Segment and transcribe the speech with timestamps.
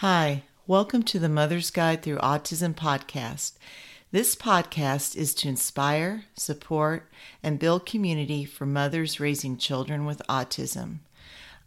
[0.00, 3.58] Hi, welcome to the Mother's Guide Through Autism podcast.
[4.10, 11.00] This podcast is to inspire, support, and build community for mothers raising children with autism.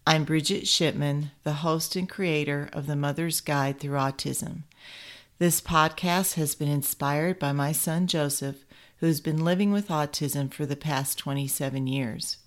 [0.07, 4.63] I'm Bridget Shipman, the host and creator of the Mother's Guide Through Autism.
[5.37, 8.65] This podcast has been inspired by my son Joseph,
[8.97, 12.37] who has been living with autism for the past 27 years.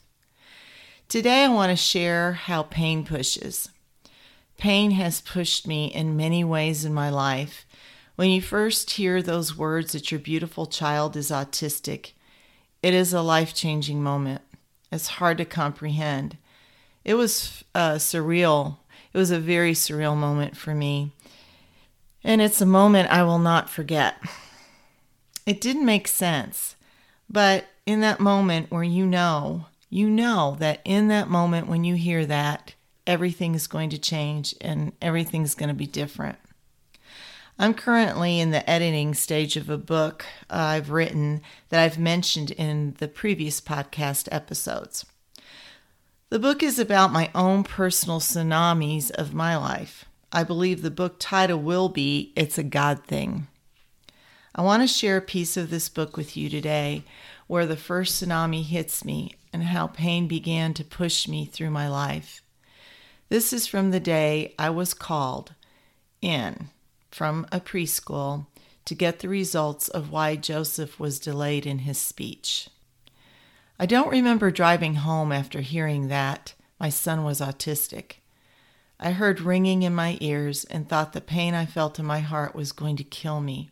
[1.08, 3.68] Today, I want to share how pain pushes.
[4.56, 7.66] Pain has pushed me in many ways in my life.
[8.16, 12.12] When you first hear those words that your beautiful child is autistic,
[12.82, 14.40] it is a life changing moment.
[14.90, 16.38] It's hard to comprehend.
[17.04, 18.78] It was uh, surreal.
[19.12, 21.12] It was a very surreal moment for me.
[22.24, 24.16] And it's a moment I will not forget.
[25.44, 26.74] It didn't make sense.
[27.30, 31.94] But in that moment where you know, you know that in that moment when you
[31.94, 32.74] hear that,
[33.06, 36.38] everything is going to change and everything's going to be different.
[37.58, 41.40] I'm currently in the editing stage of a book I've written
[41.70, 45.06] that I've mentioned in the previous podcast episodes.
[46.28, 50.04] The book is about my own personal tsunamis of my life.
[50.32, 53.46] I believe the book title will be It's a God Thing.
[54.54, 57.04] I want to share a piece of this book with you today
[57.46, 61.88] where the first tsunami hits me and how pain began to push me through my
[61.88, 62.42] life.
[63.28, 65.54] This is from the day I was called
[66.22, 66.68] in
[67.10, 68.46] from a preschool
[68.84, 72.68] to get the results of why Joseph was delayed in his speech.
[73.80, 78.20] I don't remember driving home after hearing that my son was autistic.
[79.00, 82.54] I heard ringing in my ears and thought the pain I felt in my heart
[82.54, 83.70] was going to kill me.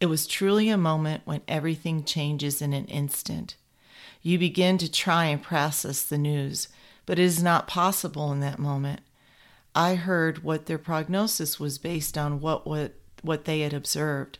[0.00, 3.56] It was truly a moment when everything changes in an instant.
[4.22, 6.68] You begin to try and process the news,
[7.08, 9.00] but it is not possible in that moment.
[9.74, 14.38] I heard what their prognosis was based on what, what, what they had observed.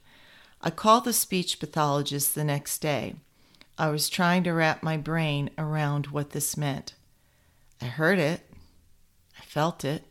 [0.60, 3.14] I called the speech pathologist the next day.
[3.78, 6.92] I was trying to wrap my brain around what this meant.
[7.80, 8.42] I heard it.
[9.38, 10.04] I felt it.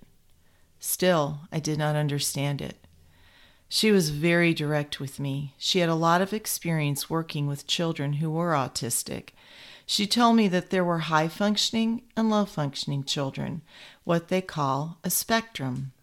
[0.79, 2.87] Still, I did not understand it.
[3.69, 5.53] She was very direct with me.
[5.59, 9.29] She had a lot of experience working with children who were autistic,
[9.89, 13.61] she told me that there were high functioning and low functioning children,
[14.03, 15.93] what they call a spectrum.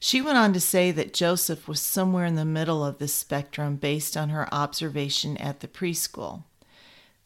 [0.00, 3.76] She went on to say that Joseph was somewhere in the middle of this spectrum
[3.76, 6.44] based on her observation at the preschool.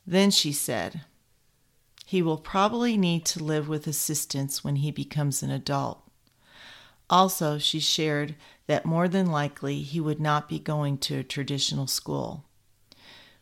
[0.04, 1.02] Then she said,
[2.04, 6.02] He will probably need to live with assistance when he becomes an adult.
[7.08, 8.34] Also, she shared
[8.66, 12.44] that more than likely he would not be going to a traditional school.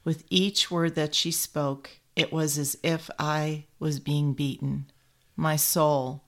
[0.04, 4.90] With each word that she spoke, it was as if I was being beaten.
[5.36, 6.24] My soul,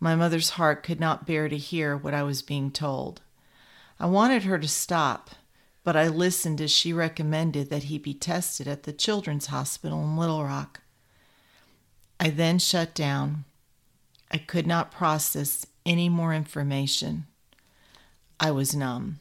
[0.00, 3.22] my mother's heart could not bear to hear what I was being told.
[4.00, 5.30] I wanted her to stop,
[5.84, 10.16] but I listened as she recommended that he be tested at the Children's Hospital in
[10.16, 10.80] Little Rock.
[12.18, 13.44] I then shut down.
[14.32, 17.28] I could not process any more information.
[18.40, 19.20] I was numb.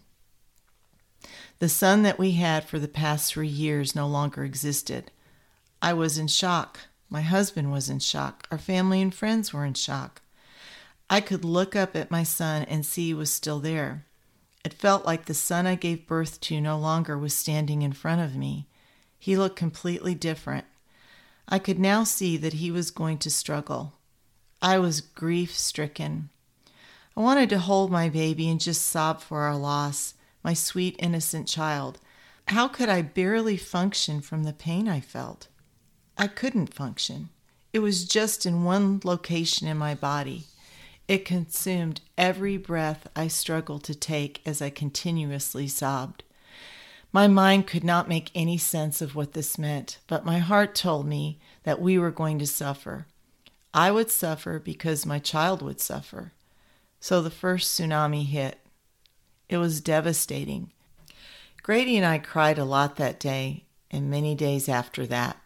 [1.60, 5.12] The son that we had for the past three years no longer existed.
[5.84, 6.80] I was in shock.
[7.10, 8.48] My husband was in shock.
[8.50, 10.22] Our family and friends were in shock.
[11.10, 14.06] I could look up at my son and see he was still there.
[14.64, 18.22] It felt like the son I gave birth to no longer was standing in front
[18.22, 18.70] of me.
[19.20, 20.64] He looked completely different.
[21.50, 23.96] I could now see that he was going to struggle.
[24.62, 26.30] I was grief stricken.
[27.18, 30.14] I wanted to hold my baby and just sob for our loss,
[30.46, 32.00] my sweet, innocent child.
[32.48, 35.50] How could I barely function from the pain I felt?
[36.18, 37.30] I couldn't function.
[37.74, 40.44] It was just in one location in my body.
[41.08, 46.24] It consumed every breath I struggled to take as I continuously sobbed.
[47.12, 51.08] My mind could not make any sense of what this meant, but my heart told
[51.08, 53.06] me that we were going to suffer.
[53.74, 56.32] I would suffer because my child would suffer.
[57.00, 58.60] So the first tsunami hit.
[59.50, 60.72] It was devastating.
[61.62, 65.38] Grady and I cried a lot that day and many days after that.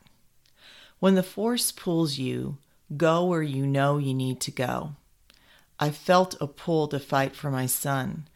[0.99, 2.57] When the force pulls you,
[2.95, 4.95] go where you know you need to go.
[5.79, 8.27] I felt a pull to fight for my son.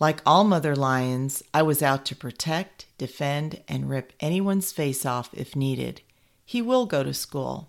[0.00, 5.30] Like all mother lions, I was out to protect, defend, and rip anyone's face off
[5.34, 6.00] if needed.
[6.44, 7.68] He will go to school.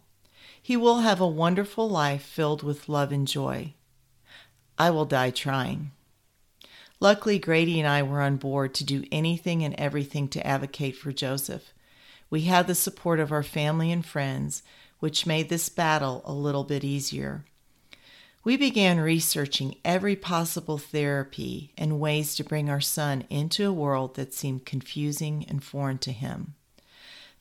[0.60, 3.74] He will have a wonderful life filled with love and joy.
[4.78, 5.92] I will die trying.
[7.00, 11.12] Luckily, Grady and I were on board to do anything and everything to advocate for
[11.12, 11.74] Joseph.
[12.32, 14.64] We had the support of our family and friends,
[15.00, 17.44] which made this battle a little bit easier.
[18.44, 24.16] We began researching every possible therapy and ways to bring our son into a world
[24.16, 26.56] that seemed confusing and foreign to him.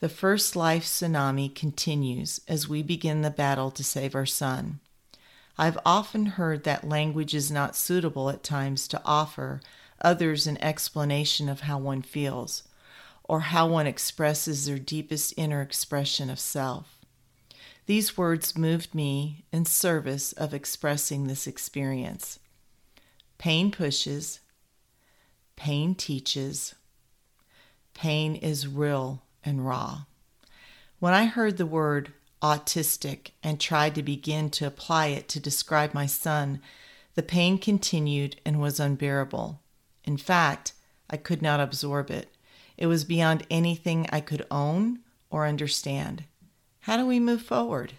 [0.00, 4.81] The first life tsunami continues as we begin the battle to save our son.
[5.56, 9.60] I've often heard that language is not suitable at times to offer
[10.02, 12.64] others an explanation of how one feels
[13.31, 16.99] or how one expresses their deepest inner expression of self.
[17.87, 22.41] These words moved me in service of expressing this experience.
[23.38, 24.41] Pain pushes,
[25.55, 26.75] pain teaches,
[27.94, 30.06] pain is real and raw.
[30.99, 32.12] When I heard the word
[32.43, 36.61] autistic and tried to begin to apply it to describe my son,
[37.15, 39.61] the pain continued and was unbearable.
[40.03, 40.73] In fact,
[41.09, 42.29] I could not absorb it.
[42.81, 46.25] It was beyond anything I could own or understand.
[46.81, 47.93] How do we move forward?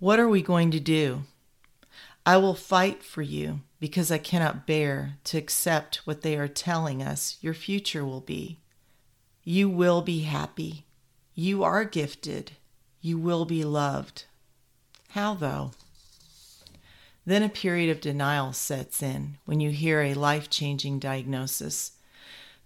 [0.00, 1.22] What are we going to do?
[2.24, 7.02] I will fight for you because I cannot bear to accept what they are telling
[7.02, 8.60] us your future will be.
[9.44, 10.86] You will be happy.
[11.34, 12.52] You are gifted.
[13.02, 14.24] You will be loved.
[15.10, 15.72] How though?
[17.26, 21.92] Then a period of denial sets in when you hear a life changing diagnosis.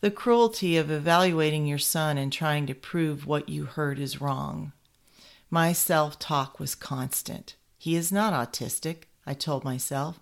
[0.07, 4.71] The cruelty of evaluating your son and trying to prove what you heard is wrong.
[5.51, 7.57] My self talk was constant.
[7.77, 10.21] He is not autistic, I told myself.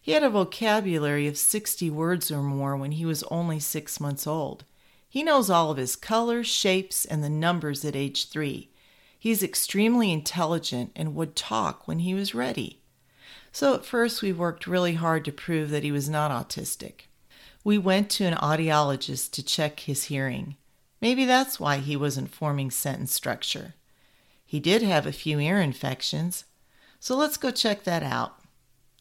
[0.00, 4.28] He had a vocabulary of 60 words or more when he was only six months
[4.28, 4.64] old.
[5.08, 8.70] He knows all of his colors, shapes, and the numbers at age three.
[9.18, 12.78] He is extremely intelligent and would talk when he was ready.
[13.50, 17.08] So at first, we worked really hard to prove that he was not autistic.
[17.66, 20.54] We went to an audiologist to check his hearing.
[21.00, 23.74] Maybe that's why he wasn't forming sentence structure.
[24.44, 26.44] He did have a few ear infections,
[27.00, 28.38] so let's go check that out.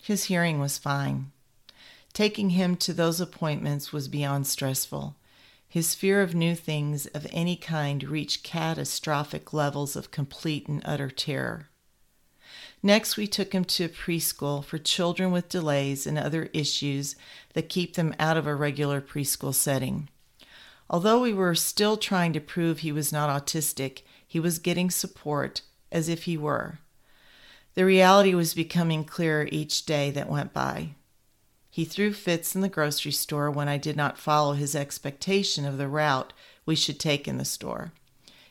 [0.01, 1.31] His hearing was fine.
[2.11, 5.15] Taking him to those appointments was beyond stressful.
[5.69, 11.11] His fear of new things of any kind reached catastrophic levels of complete and utter
[11.11, 11.69] terror.
[12.85, 17.15] Next, we took him to a preschool for children with delays and other issues
[17.55, 20.07] that keep them out of a regular preschool setting.
[20.87, 25.61] Although we were still trying to prove he was not autistic, he was getting support
[25.91, 26.77] as if he were.
[27.73, 30.91] The reality was becoming clearer each day that went by.
[31.71, 35.79] He threw fits in the grocery store when I did not follow his expectation of
[35.79, 36.33] the route
[36.67, 37.93] we should take in the store.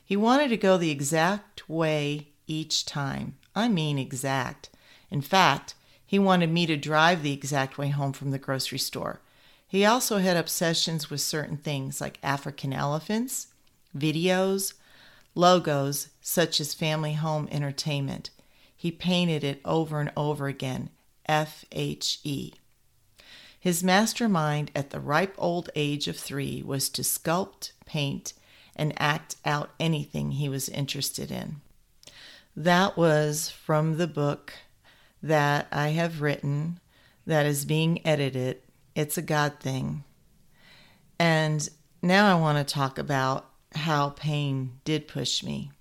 [0.04, 3.37] He wanted to go the exact way each time.
[3.54, 4.70] I mean, exact.
[5.10, 5.74] In fact,
[6.04, 9.20] he wanted me to drive the exact way home from the grocery store.
[9.66, 13.48] He also had obsessions with certain things like African elephants,
[13.96, 14.74] videos,
[15.34, 18.30] logos such as Family Home Entertainment.
[18.76, 20.90] He painted it over and over again
[21.28, 22.54] FHE.
[23.58, 28.34] His mastermind at the ripe old age of three was to sculpt, paint,
[28.76, 31.62] and act out anything he was interested in.
[32.56, 34.52] That was from the book
[35.22, 36.78] that I have written
[37.26, 38.58] that is being edited.
[38.94, 40.04] It's a God thing.
[41.18, 41.68] And
[42.00, 45.72] now I want to talk about how pain did push me.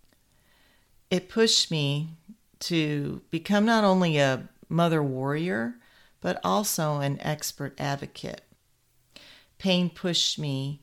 [1.12, 2.18] It pushed me
[2.62, 5.76] to become not only a mother warrior,
[6.22, 8.42] but also an expert advocate.
[9.60, 10.82] Pain pushed me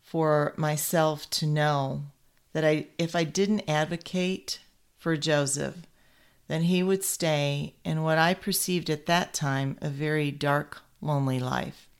[0.00, 2.04] for myself to know
[2.54, 4.60] that I, if I didn't advocate
[5.04, 5.82] for Joseph,
[6.48, 11.38] then he would stay in what I perceived at that time a very dark, lonely
[11.38, 11.90] life.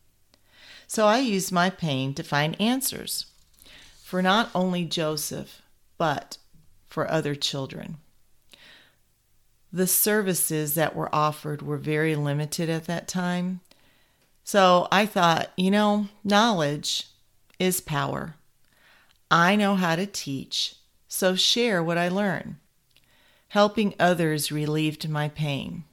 [0.86, 3.26] So I used my pain to find answers
[4.02, 5.60] for not only Joseph,
[5.98, 6.38] but
[6.86, 7.98] for other children.
[9.70, 13.60] The services that were offered were very limited at that time.
[14.44, 17.08] So I thought, you know, knowledge
[17.58, 18.36] is power.
[19.30, 22.60] I know how to teach, so share what I learn.
[23.54, 25.84] Helping others relieved my pain.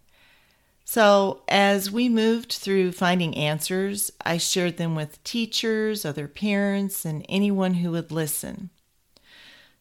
[0.83, 7.23] So, as we moved through finding answers, I shared them with teachers, other parents, and
[7.29, 8.71] anyone who would listen.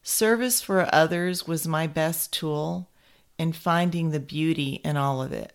[0.02, 2.90] Service for others was my best tool
[3.38, 5.54] in finding the beauty in all of it.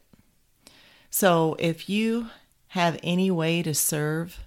[1.12, 2.32] So, if you
[2.70, 4.39] have any way to serve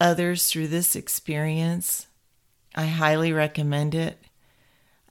[0.00, 2.08] others through this experience,
[2.74, 4.18] I highly recommend it.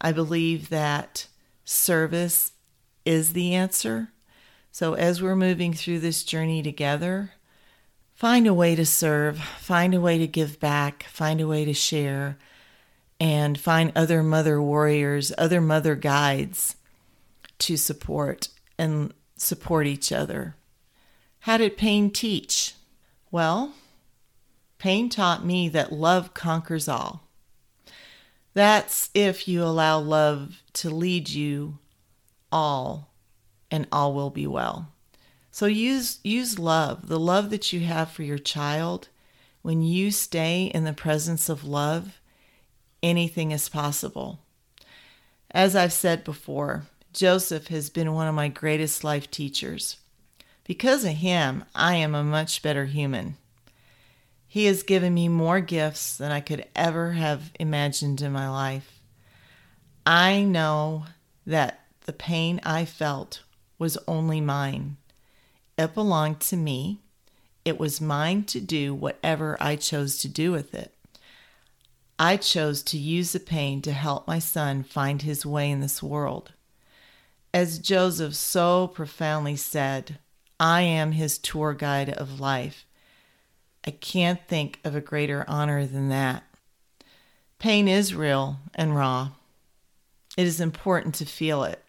[0.01, 1.27] I believe that
[1.68, 2.54] service
[3.06, 4.10] is the answer
[4.78, 7.32] so, as we're moving through this journey together,
[8.14, 11.74] find a way to serve, find a way to give back, find a way to
[11.74, 12.38] share,
[13.20, 16.76] and find other mother warriors, other mother guides
[17.58, 18.50] to support.
[18.78, 20.56] And support each other.
[21.40, 22.76] How did pain teach?
[23.32, 23.74] Well,
[24.78, 27.27] pain taught me that love conquers all.
[28.58, 31.78] That's if you allow love to lead you
[32.52, 33.12] all,
[33.70, 34.92] and all will be well.
[35.52, 39.10] So use use love, the love that you have for your child.
[39.62, 42.20] When you stay in the presence of love,
[43.04, 44.40] anything is possible.
[45.52, 49.98] As I've said before, Joseph has been one of my greatest life teachers.
[50.64, 53.38] Because of him, I am a much better human.
[54.58, 59.04] He has given me more gifts than I could ever have imagined in my life.
[60.04, 61.06] I know
[61.46, 63.44] that the pain I felt
[63.78, 64.98] was only mine.
[65.78, 67.02] It belonged to me.
[67.66, 70.92] It was mine to do whatever I chose to do with it.
[72.18, 76.02] I chose to use the pain to help my son find his way in this
[76.02, 76.54] world.
[77.54, 80.18] As Joseph so profoundly said,
[80.60, 82.87] I am his tour guide of life.
[83.88, 86.44] I can't think of a greater honor than that.
[87.58, 89.29] Pain is real and raw.
[90.38, 91.82] It is important to feel it.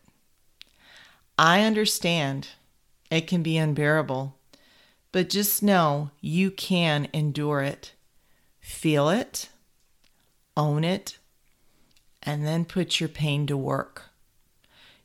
[1.36, 2.50] I understand
[3.10, 4.36] it can be unbearable,
[5.10, 7.94] but just know you can endure it.
[8.60, 9.48] Feel it,
[10.56, 11.18] own it,
[12.22, 14.04] and then put your pain to work.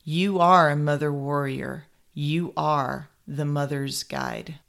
[0.03, 1.85] You are a mother warrior.
[2.13, 4.59] You are the mother's guide.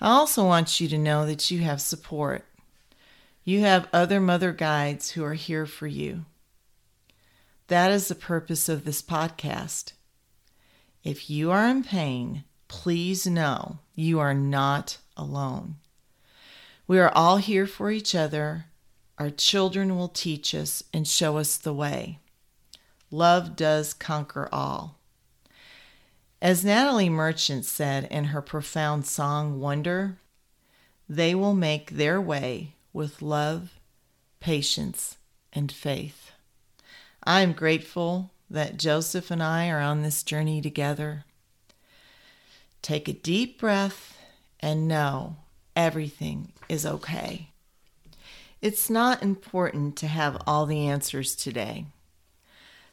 [0.00, 2.44] I also want you to know that you have support.
[3.44, 6.24] You have other mother guides who are here for you.
[7.68, 9.92] That is the purpose of this podcast.
[11.02, 15.76] If you are in pain, please know you are not alone.
[16.86, 18.66] We are all here for each other.
[19.18, 22.18] Our children will teach us and show us the way.
[23.10, 24.98] Love does conquer all.
[26.42, 30.18] As Natalie Merchant said in her profound song Wonder,
[31.08, 33.80] they will make their way with love,
[34.38, 35.16] patience,
[35.52, 36.32] and faith.
[37.24, 41.24] I am grateful that Joseph and I are on this journey together.
[42.82, 44.16] Take a deep breath
[44.60, 45.36] and know
[45.74, 47.48] everything is okay.
[48.60, 51.86] It's not important to have all the answers today.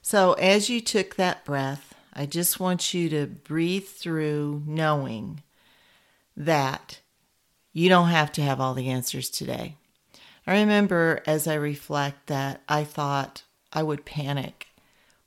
[0.02, 5.42] So, as you took that breath, I just want you to breathe through knowing
[6.38, 7.00] that
[7.72, 9.78] you don't have to have all the answers today.
[10.46, 14.68] I remember as I reflect that I thought I would panic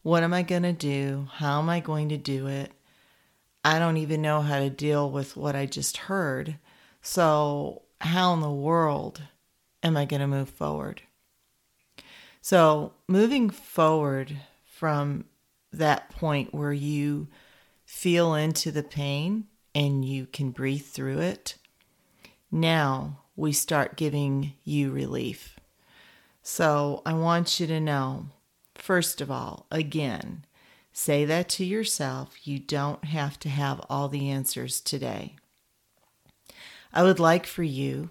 [0.06, 1.26] what am I going to do?
[1.32, 2.70] How am I going to do it?
[3.64, 6.58] I don't even know how to deal with what I just heard.
[7.02, 9.22] So, how in the world
[9.82, 11.02] am I going to move forward?
[12.40, 15.24] So, moving forward from
[15.78, 17.28] that point where you
[17.84, 21.56] feel into the pain and you can breathe through it,
[22.50, 25.58] now we start giving you relief.
[26.42, 28.26] So, I want you to know
[28.76, 30.44] First of all, again,
[30.92, 32.46] say that to yourself.
[32.46, 35.36] You don't have to have all the answers today.
[36.92, 38.10] I would like for you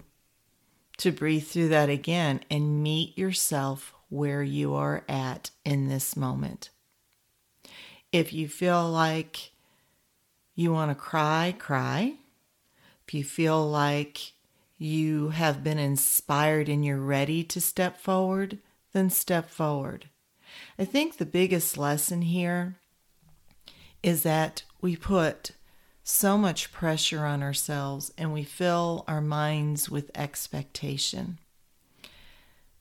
[0.98, 6.70] to breathe through that again and meet yourself where you are at in this moment.
[8.16, 9.50] If you feel like
[10.54, 12.14] you want to cry, cry.
[13.06, 14.32] If you feel like
[14.78, 18.56] you have been inspired and you're ready to step forward,
[18.94, 20.08] then step forward.
[20.78, 22.76] I think the biggest lesson here
[24.02, 25.50] is that we put
[26.02, 31.38] so much pressure on ourselves and we fill our minds with expectation.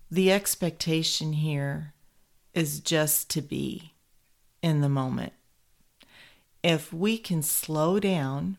[0.09, 1.93] The expectation here
[2.53, 3.94] is just to be
[4.65, 5.31] in the moment.
[6.63, 8.57] If we can slow down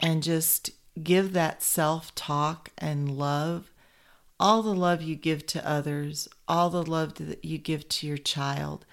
[0.00, 3.70] and just give that self talk and love
[4.40, 8.18] all the love you give to others, all the love that you give to your
[8.18, 8.86] child,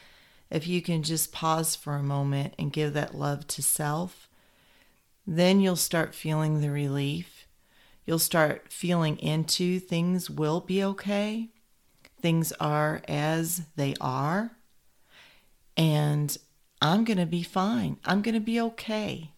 [0.52, 4.30] if you can just pause for a moment and give that love to self,
[5.26, 7.48] then you'll start feeling the relief.
[8.06, 11.50] You'll start feeling into things will be okay.
[12.22, 14.52] Things are as they are.
[15.78, 16.38] And
[16.82, 17.98] I'm going to be fine.
[18.06, 19.32] I'm going to be okay.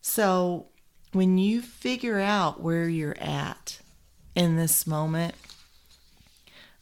[0.00, 0.68] So
[1.12, 3.80] when you figure out where you're at,
[4.34, 5.34] in this moment,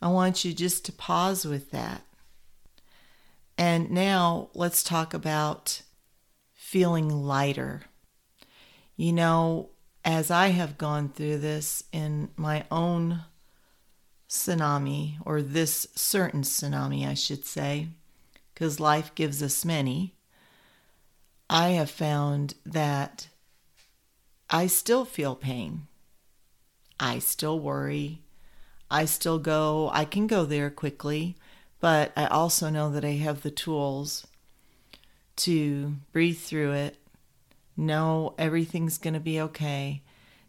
[0.01, 2.03] I want you just to pause with that.
[3.59, 5.83] And now let's talk about
[6.55, 7.83] feeling lighter.
[8.97, 9.71] You know,
[10.05, 13.23] as I have gone through this in my own
[14.29, 17.89] tsunami, or this certain tsunami, I should say,
[18.61, 20.13] because life gives us many,
[21.49, 23.29] I have found that
[24.51, 25.87] I still feel pain.
[27.01, 28.21] I still worry.
[28.91, 31.37] I still go, I can go there quickly,
[31.81, 34.27] but I also know that I have the tools
[35.37, 36.99] to breathe through it,
[37.79, 40.03] know everything's going to be okay.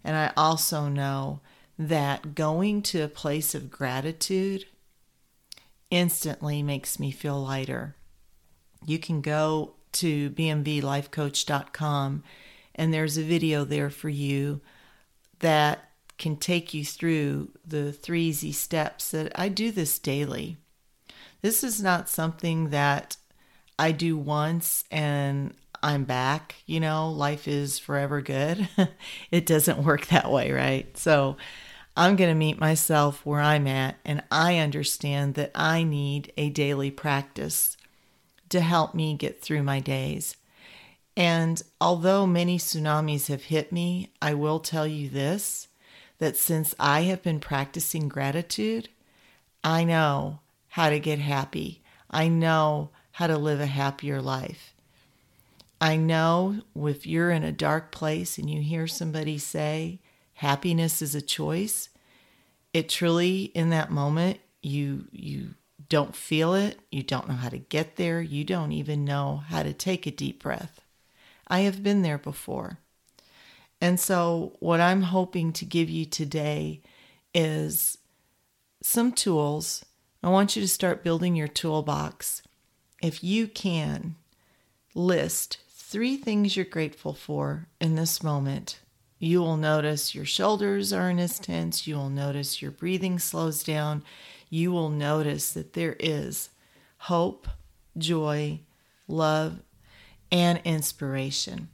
[0.04, 1.40] And I also know
[1.80, 4.66] that going to a place of gratitude
[5.90, 7.96] instantly makes me feel lighter.
[8.86, 12.24] You can go to bmvlifecoach.com
[12.76, 14.62] and there's a video there for you
[15.40, 20.58] that can take you through the three easy steps that I do this daily.
[21.42, 23.18] This is not something that
[23.78, 28.70] I do once and I'm back, you know, life is forever good.
[29.32, 30.96] it doesn't work that way, right?
[30.98, 31.38] So
[31.98, 36.50] I'm going to meet myself where I'm at, and I understand that I need a
[36.50, 37.78] daily practice
[38.52, 40.38] to help me get through my days.
[41.18, 45.68] And although many tsunamis have hit me, I will tell you this
[46.20, 48.90] that since I have been practicing gratitude,
[49.64, 50.40] I know
[50.70, 51.82] how to get happy.
[52.10, 54.74] I know how to live a happier life.
[55.82, 60.00] I know if you're in a dark place and you hear somebody say,
[60.36, 61.90] happiness is a choice,
[62.72, 65.56] it truly in that moment you you
[65.92, 69.62] don't feel it, you don't know how to get there, you don't even know how
[69.62, 70.80] to take a deep breath.
[71.48, 72.80] I have been there before.
[73.82, 76.82] And so what I'm hoping to give you today
[77.36, 77.98] is
[78.82, 79.84] some tools.
[80.24, 82.42] I want you to start building your toolbox.
[83.04, 84.16] If you can
[84.96, 88.80] list three things you're grateful for in this moment
[89.24, 91.86] you will notice your shoulders aren't as tense.
[91.86, 94.04] You will notice your breathing slows down.
[94.52, 96.50] You will notice that there is
[96.98, 97.48] hope,
[97.98, 98.60] joy,
[99.08, 99.62] love,
[100.30, 101.70] and inspiration.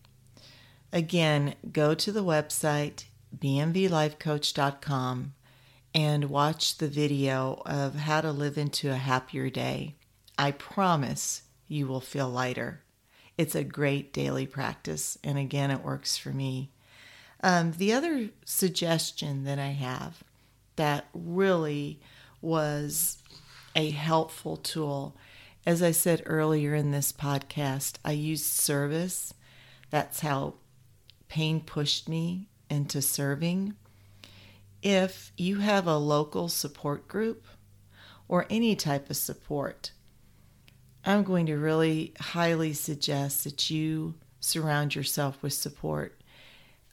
[0.93, 3.05] Again, go to the website
[3.37, 5.33] bmvlifecoach.com
[5.93, 9.95] and watch the video of how to live into a happier day.
[10.37, 12.83] I promise you will feel lighter.
[13.39, 16.69] It's a great daily practice, and again, it works for me.
[17.41, 20.23] Um, the other suggestion that I have
[20.75, 21.99] that really
[22.41, 23.17] was
[23.75, 25.15] a helpful tool,
[25.65, 29.33] as I said earlier in this podcast, I used service.
[29.89, 30.55] That's how
[31.27, 33.75] pain pushed me into serving.
[34.81, 37.45] If you have a local support group
[38.27, 39.91] or any type of support,
[41.05, 46.17] I'm going to really highly suggest that you surround yourself with support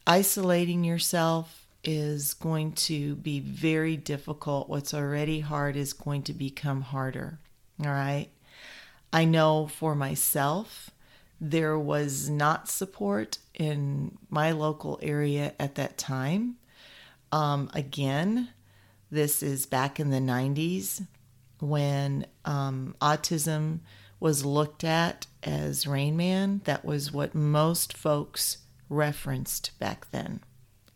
[0.07, 4.67] isolating yourself is going to be very difficult.
[4.67, 7.39] What's already hard is going to become harder.
[7.79, 8.29] All right.
[9.13, 10.91] I know for myself,
[11.39, 16.55] there was not support in my local area at that time.
[17.31, 18.49] Um, again,
[19.11, 21.05] this is back in the 90s
[21.59, 23.79] when um, autism
[24.19, 26.61] was looked at as Rain Man.
[26.65, 28.57] That was what most folks
[28.89, 30.41] referenced back then.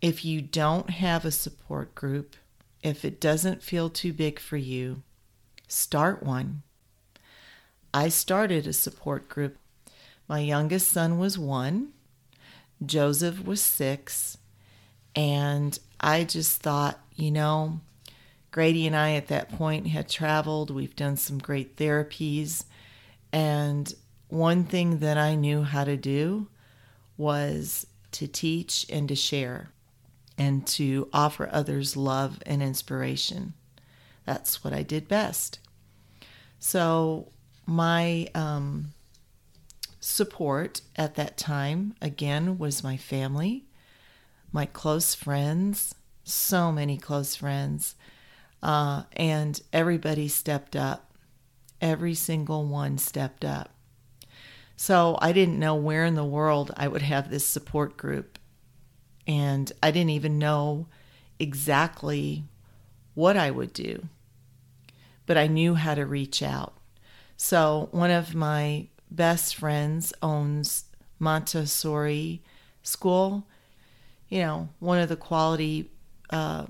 [0.02, 2.38] If you don't have a support group,
[2.82, 5.04] if it doesn't feel too big for you,
[5.68, 6.64] start one.
[7.94, 9.58] I started a support group.
[10.28, 11.90] My youngest son was one,
[12.86, 14.38] Joseph was six,
[15.16, 17.82] and I just thought, you know,
[18.52, 20.72] Grady and I at that point had traveled.
[20.72, 22.64] We've done some great therapies.
[23.32, 23.94] And
[24.30, 26.48] one thing that I knew how to do
[27.18, 29.72] was to teach and to share
[30.40, 33.54] and to offer others love and inspiration.
[34.26, 35.60] That's what I did best.
[36.60, 37.32] So,
[37.66, 38.94] my um,
[40.00, 43.66] support at that time, again, was my family,
[44.52, 47.96] my close friends, so many close friends,
[48.64, 51.14] uh, and everybody stepped up.
[51.82, 53.74] Every single one stepped up.
[54.76, 58.39] So I didn't know where in the world I would have this support group.
[59.30, 60.88] And I didn't even know
[61.38, 62.46] exactly
[63.14, 64.08] what I would do.
[65.28, 66.74] But I knew how to reach out.
[67.38, 70.86] So one of my best friends owns
[71.20, 72.42] Montessori
[72.82, 73.46] school.
[74.30, 75.92] You know, one of the quality
[76.32, 76.66] uh,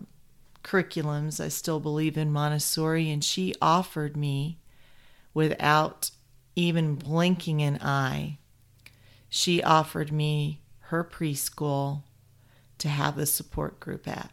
[0.62, 1.40] curriculums.
[1.44, 4.60] I still believe in Montessori, and she offered me
[5.34, 6.12] without
[6.58, 8.38] even blinking an eye,
[9.30, 12.04] she offered me her preschool
[12.80, 14.32] to have a support group at.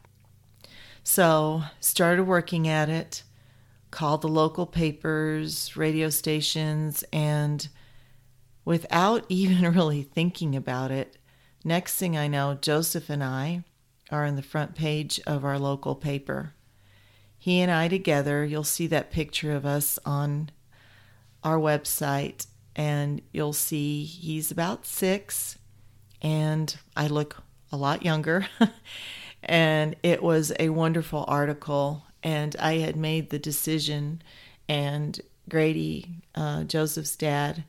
[1.03, 3.23] So, started working at it,
[3.93, 7.69] called the local papers, radio stations, and
[8.65, 11.17] without even really thinking about it,
[11.65, 13.63] next thing I know, Joseph and I
[14.11, 16.55] are on the front page of our local paper.
[17.39, 20.51] He and I together, you'll see that picture of us on
[21.45, 25.57] our website, and you'll see he's about six,
[26.21, 28.47] and I look a lot younger.
[29.43, 34.23] and it was a wonderful article, and I had made the decision,
[34.69, 37.65] and Grady, uh, Joseph's dad,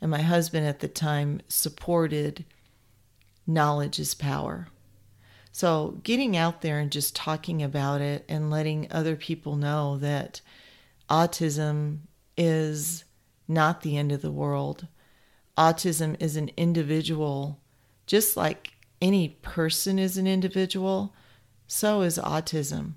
[0.00, 2.44] and my husband at the time supported
[3.46, 4.68] knowledge is power.
[5.52, 10.42] So, getting out there and just talking about it and letting other people know that
[11.08, 12.00] autism
[12.36, 13.04] is
[13.48, 14.86] not the end of the world.
[15.56, 17.58] Autism is an individual,
[18.06, 21.14] just like any person is an individual,
[21.66, 22.92] so is autism.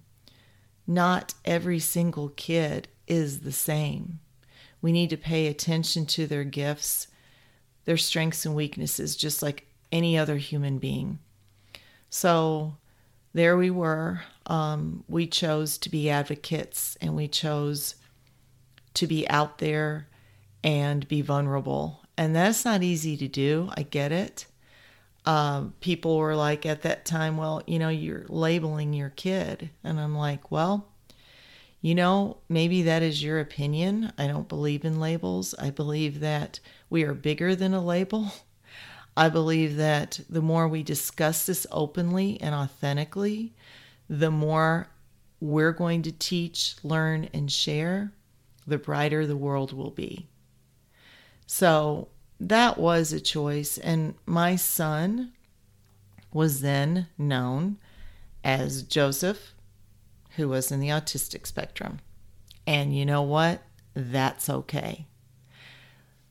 [0.87, 4.19] Not every single kid is the same.
[4.81, 7.07] We need to pay attention to their gifts,
[7.85, 11.19] their strengths and weaknesses, just like any other human being.
[12.09, 12.77] So
[13.33, 14.21] there we were.
[14.45, 17.95] Um, we chose to be advocates and we chose
[18.95, 20.07] to be out there
[20.63, 22.01] and be vulnerable.
[22.17, 23.69] And that's not easy to do.
[23.77, 24.45] I get it.
[25.29, 29.69] Um, people were like at that time, well, you know, you're labeling your kid.
[29.83, 30.87] And I'm like, well,
[31.81, 34.11] you know, maybe that is your opinion.
[34.17, 35.53] I don't believe in labels.
[35.59, 38.33] I believe that we are bigger than a label.
[39.17, 43.53] I believe that the more we discuss this openly and authentically,
[44.09, 44.87] the more
[45.39, 48.13] we're going to teach, learn, and share,
[48.65, 50.25] the brighter the world will be.
[51.45, 52.07] So
[52.39, 53.77] that was a choice.
[53.77, 55.33] And my son
[56.31, 57.77] was then known
[58.43, 59.53] as Joseph
[60.39, 61.99] who was in the autistic spectrum.
[62.65, 63.61] And you know what?
[63.93, 65.05] That's okay.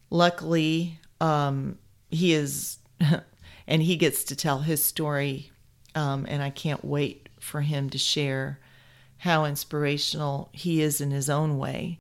[0.09, 1.79] Luckily, um,
[2.11, 2.79] he is,
[3.67, 5.51] and he gets to tell his story.
[5.95, 8.61] Um, and I can't wait for him to share
[9.19, 12.01] how inspirational he is in his own way.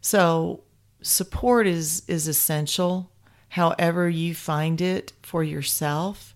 [0.00, 0.62] So,
[1.02, 3.10] support is, is essential,
[3.48, 6.34] however, you find it for yourself.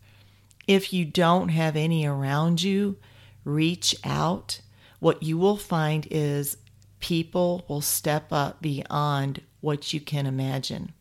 [0.66, 2.96] If you don't have any around you,
[3.44, 4.60] reach out
[5.00, 6.58] what you will find is
[7.00, 10.92] people will step up beyond what you can imagine.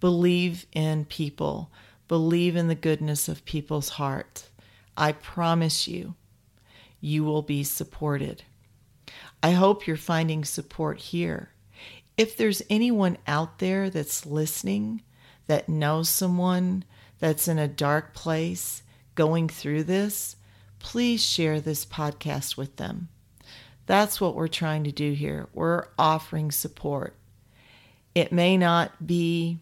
[0.00, 1.70] Believe in people,
[2.08, 4.50] believe in the goodness of people's hearts.
[4.96, 6.14] I promise you,
[7.00, 8.42] you will be supported.
[9.42, 11.50] I hope you're finding support here.
[12.16, 15.02] If there's anyone out there that's listening,
[15.46, 16.84] that knows someone
[17.18, 18.82] that's in a dark place
[19.14, 20.36] going through this,
[20.78, 23.08] please share this podcast with them.
[23.86, 25.48] That's what we're trying to do here.
[25.54, 27.14] We're offering support.
[28.14, 29.58] It may not be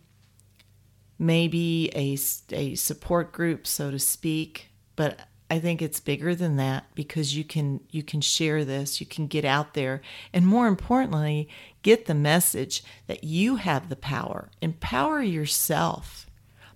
[1.19, 2.17] maybe a,
[2.55, 7.45] a support group, so to speak, but I think it's bigger than that because you
[7.45, 10.01] can you can share this, you can get out there,
[10.33, 11.49] and more importantly,
[11.85, 14.51] get the message that you have the power.
[14.61, 16.27] Empower yourself.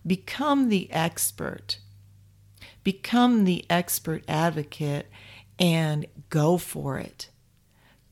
[0.06, 1.78] Become the expert.
[2.84, 5.10] Become the expert advocate
[5.58, 7.30] and go for it.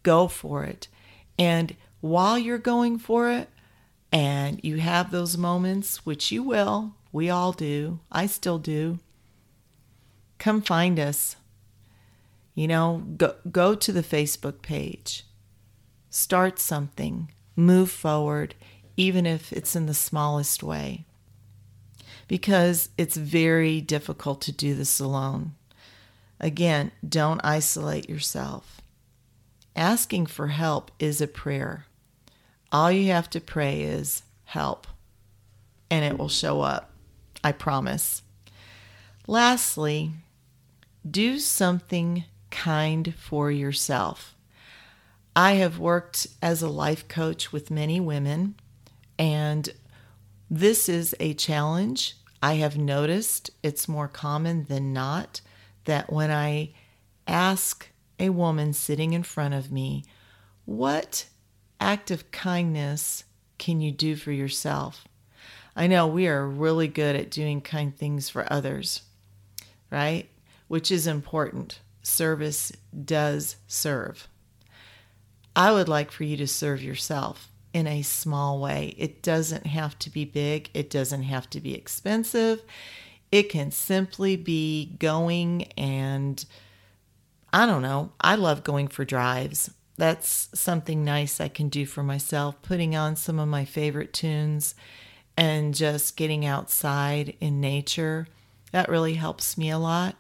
[0.03, 0.89] Go for it.
[1.39, 3.49] And while you're going for it,
[4.13, 8.99] and you have those moments, which you will, we all do, I still do,
[10.39, 11.37] come find us.
[12.55, 15.26] You know, go, go to the Facebook page,
[16.11, 18.55] start something, move forward,
[18.97, 21.05] even if it's in the smallest way
[22.29, 25.55] because it's very difficult to do this alone.
[26.41, 28.81] Again, don't isolate yourself.
[29.75, 31.87] Asking for help is a prayer.
[32.73, 34.87] All you have to pray is help,
[35.91, 36.91] and it will show up.
[37.45, 38.23] I promise.
[39.27, 40.13] Lastly,
[41.09, 44.35] do something kind for yourself.
[45.39, 48.55] I have worked as a life coach with many women,
[49.19, 49.69] and
[50.49, 52.17] this is a challenge.
[52.43, 55.43] I have noticed it's more common than not
[55.85, 56.73] that when I
[57.27, 57.87] ask
[58.19, 60.05] a woman sitting in front of me,
[60.65, 61.27] What
[61.79, 63.25] act of kindness
[63.59, 65.07] can you do for yourself?
[65.77, 69.03] I know we are really good at doing kind things for others,
[69.91, 70.31] right?
[70.67, 71.81] Which is important.
[72.03, 72.73] Service
[73.05, 74.29] does serve.
[75.57, 78.95] I would like for you to serve yourself in a small way.
[78.99, 82.63] It doesn't have to be big, it doesn't have to be expensive.
[83.33, 86.45] It can simply be going and
[87.53, 88.13] I don't know.
[88.21, 89.71] I love going for drives.
[89.97, 94.75] That's something nice I can do for myself, putting on some of my favorite tunes
[95.39, 98.29] and just getting outside in nature.
[98.73, 100.17] That really helps me a lot.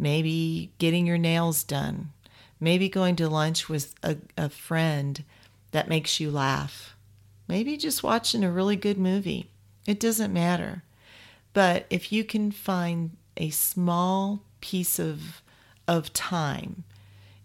[0.00, 2.10] Maybe getting your nails done.
[2.60, 5.24] Maybe going to lunch with a, a friend
[5.72, 6.96] that makes you laugh.
[7.48, 9.50] Maybe just watching a really good movie.
[9.86, 10.82] It doesn't matter.
[11.52, 15.42] But if you can find a small piece of,
[15.86, 16.84] of time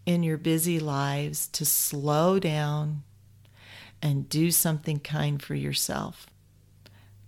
[0.06, 3.04] in your busy lives to slow down
[4.02, 6.28] and do something kind for yourself.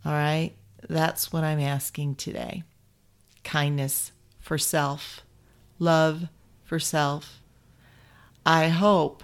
[0.06, 0.54] All right?
[0.88, 2.64] That's what I'm asking today
[3.44, 5.22] kindness for self,
[5.80, 6.28] love
[6.64, 7.41] for self.
[8.46, 9.24] I hope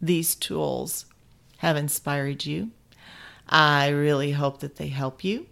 [0.00, 1.06] these tools
[1.58, 2.70] have inspired you.
[3.48, 5.46] I really hope that they help you.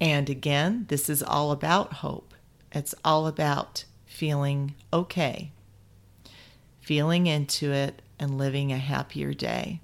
[0.00, 2.34] And again, this is all about hope.
[2.72, 5.52] It's all about feeling okay,
[6.80, 9.80] feeling into it, and living a happier day.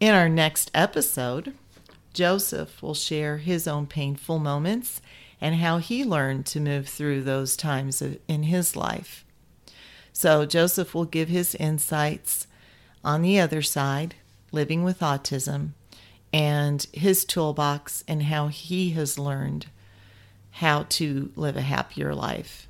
[0.00, 1.54] In our next episode,
[2.12, 5.00] Joseph will share his own painful moments
[5.40, 9.24] and how he learned to move through those times in his life.
[10.12, 12.46] So, Joseph will give his insights
[13.04, 14.14] on the other side,
[14.52, 15.70] living with autism,
[16.32, 19.66] and his toolbox and how he has learned
[20.56, 22.68] how to live a happier life.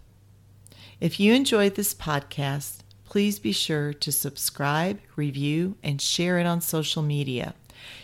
[1.01, 6.61] If you enjoyed this podcast, please be sure to subscribe, review, and share it on
[6.61, 7.55] social media.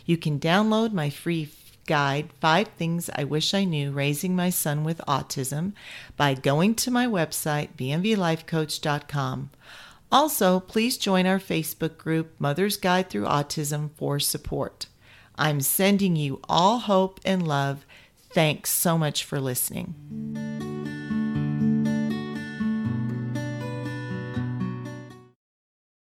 [0.04, 1.44] You can download my free
[1.88, 5.72] guide, Five Things I Wish I Knew Raising My Son with Autism,
[6.16, 9.50] by going to my website, bmvlifecoach.com.
[10.12, 14.86] Also, please join our Facebook group, Mother's Guide Through Autism, for support.
[15.36, 17.84] I'm sending you all hope and love.
[18.32, 20.57] Thanks so much for listening.